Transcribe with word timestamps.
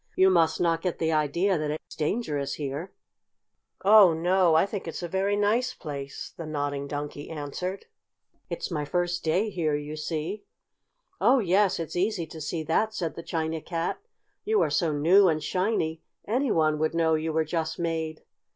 "You 0.15 0.31
must 0.31 0.59
not 0.59 0.81
get 0.81 0.97
the 0.97 1.11
idea 1.11 1.59
that 1.59 1.69
it 1.69 1.79
is 1.87 1.95
dangerous 1.95 2.55
here." 2.55 2.91
"Oh, 3.85 4.13
no, 4.13 4.55
I 4.55 4.65
think 4.65 4.87
it's 4.87 5.03
a 5.03 5.07
very 5.07 5.35
nice 5.35 5.75
place," 5.75 6.33
the 6.35 6.47
Nodding 6.47 6.87
Donkey 6.87 7.29
answered. 7.29 7.85
"It's 8.49 8.71
my 8.71 8.83
first 8.83 9.23
day 9.23 9.51
here, 9.51 9.75
you 9.75 9.95
see." 9.95 10.43
"Oh, 11.21 11.37
yes, 11.37 11.79
it's 11.79 11.95
easy 11.95 12.25
to 12.25 12.41
see 12.41 12.63
that," 12.63 12.95
said 12.95 13.13
the 13.13 13.21
China 13.21 13.61
Cat. 13.61 13.99
"You 14.43 14.59
are 14.63 14.71
so 14.71 14.91
new 14.91 15.27
and 15.27 15.43
shiny 15.43 16.01
any 16.27 16.51
one 16.51 16.79
would 16.79 16.95
know 16.95 17.13
you 17.13 17.31
were 17.31 17.45
just 17.45 17.77
made. 17.77 18.23